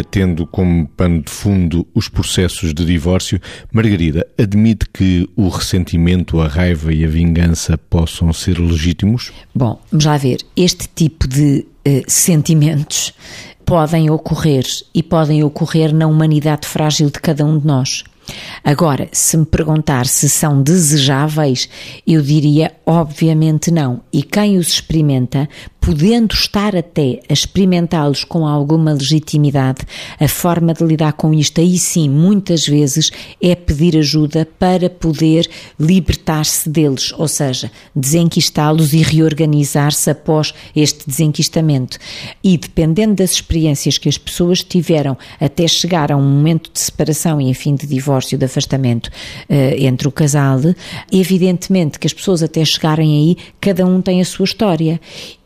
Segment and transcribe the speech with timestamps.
[0.00, 3.40] tendo como pano de fundo os processos de divórcio,
[3.72, 9.32] Margarida admite que o ressentimento, a raiva e a vingança possam ser legítimos?
[9.54, 10.38] Bom, vamos lá ver.
[10.56, 13.12] Este tipo de uh, sentimentos
[13.64, 18.04] podem ocorrer e podem ocorrer na humanidade frágil de cada um de nós.
[18.62, 21.68] Agora, se me perguntar se são desejáveis,
[22.06, 24.00] eu diria obviamente não.
[24.12, 25.48] E quem os experimenta,
[25.82, 29.80] podendo estar até a experimentá-los com alguma legitimidade,
[30.18, 33.10] a forma de lidar com isto aí sim, muitas vezes,
[33.42, 41.98] é pedir ajuda para poder libertar-se deles, ou seja, desenquistá-los e reorganizar-se após este desenquistamento.
[42.44, 47.40] E dependendo das experiências que as pessoas tiveram até chegar a um momento de separação
[47.40, 50.60] e, enfim, de divórcio, de afastamento uh, entre o casal,
[51.10, 55.00] evidentemente que as pessoas até chegarem aí, cada um tem a sua história.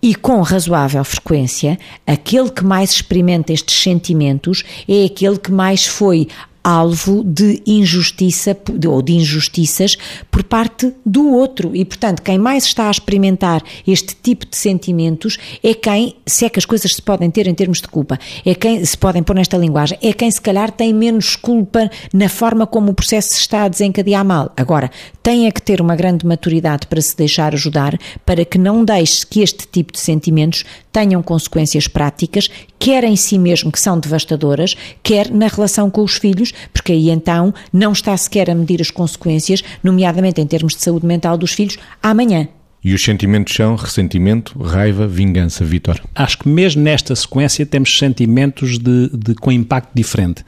[0.07, 1.77] E com razoável frequência,
[2.07, 6.29] aquele que mais experimenta estes sentimentos é aquele que mais foi
[6.67, 8.57] alvo de injustiça
[8.89, 9.97] ou de injustiças
[10.33, 11.77] por parte do outro.
[11.77, 16.49] E, portanto, quem mais está a experimentar este tipo de sentimentos é quem, se é
[16.49, 19.37] que as coisas se podem ter em termos de culpa, é quem se podem pôr
[19.37, 23.41] nesta linguagem, é quem se calhar tem menos culpa na forma como o processo se
[23.43, 24.53] está a desencadear mal.
[24.57, 24.91] Agora,
[25.23, 29.25] tem é que ter uma grande maturidade para se deixar ajudar, para que não deixe
[29.25, 30.65] que este tipo de sentimentos
[30.97, 36.15] tenham consequências práticas, quer em si mesmo, que são devastadoras, quer na relação com os
[36.15, 40.81] filhos, porque aí então não está sequer a medir as consequências, nomeadamente em termos de
[40.81, 42.49] saúde mental dos filhos, amanhã.
[42.83, 46.01] E os sentimentos são ressentimento, raiva, vingança, Vitor?
[46.15, 50.47] Acho que mesmo nesta sequência temos sentimentos de, de, com impacto diferente.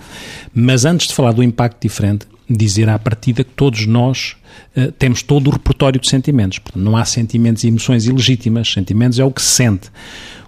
[0.55, 4.37] Mas antes de falar do impacto diferente, dizer à partida que todos nós
[4.77, 6.59] uh, temos todo o repertório de sentimentos.
[6.59, 8.73] Portanto, não há sentimentos e emoções ilegítimas.
[8.73, 9.91] Sentimentos é o que se sente.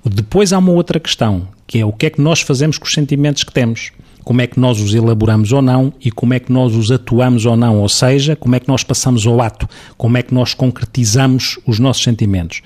[0.04, 2.92] Depois há uma outra questão, que é o que é que nós fazemos com os
[2.92, 3.92] sentimentos que temos
[4.24, 7.46] como é que nós os elaboramos ou não e como é que nós os atuamos
[7.46, 10.54] ou não, ou seja, como é que nós passamos ao ato, como é que nós
[10.54, 12.62] concretizamos os nossos sentimentos.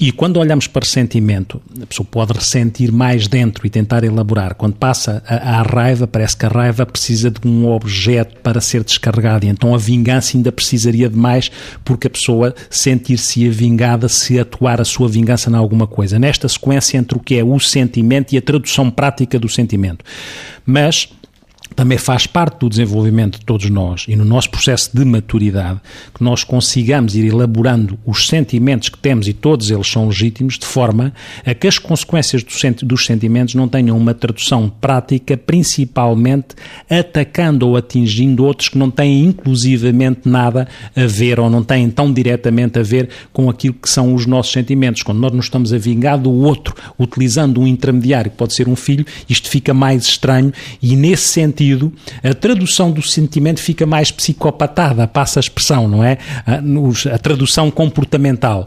[0.00, 4.54] E quando olhamos para sentimento, a pessoa pode ressentir mais dentro e tentar elaborar.
[4.54, 9.44] Quando passa à raiva, parece que a raiva precisa de um objeto para ser descarregado.
[9.44, 11.50] E então a vingança ainda precisaria de mais,
[11.84, 16.16] porque a pessoa sentir-se vingada se atuar a sua vingança em alguma coisa.
[16.16, 20.04] Nesta sequência entre o que é o sentimento e a tradução prática do sentimento.
[20.64, 21.08] Mas
[21.74, 25.80] também faz parte do desenvolvimento de todos nós e no nosso processo de maturidade
[26.14, 30.66] que nós consigamos ir elaborando os sentimentos que temos e todos eles são legítimos de
[30.66, 31.12] forma
[31.44, 32.42] a que as consequências
[32.82, 36.48] dos sentimentos não tenham uma tradução prática, principalmente
[36.90, 42.12] atacando ou atingindo outros que não têm inclusivamente nada a ver ou não têm tão
[42.12, 45.02] diretamente a ver com aquilo que são os nossos sentimentos.
[45.02, 48.76] Quando nós nos estamos a vingar do outro utilizando um intermediário que pode ser um
[48.76, 50.52] filho, isto fica mais estranho
[50.82, 51.92] e nesse sentido sentido,
[52.22, 56.18] a tradução do sentimento fica mais psicopatada, passa a expressão, não é?
[56.46, 58.64] A, a tradução comportamental.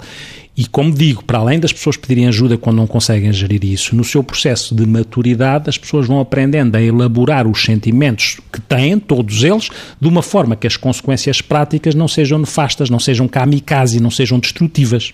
[0.55, 4.03] E como digo, para além das pessoas pedirem ajuda quando não conseguem gerir isso, no
[4.03, 9.43] seu processo de maturidade, as pessoas vão aprendendo a elaborar os sentimentos que têm, todos
[9.43, 9.69] eles,
[9.99, 14.39] de uma forma que as consequências práticas não sejam nefastas, não sejam kamikaze, não sejam
[14.39, 15.13] destrutivas.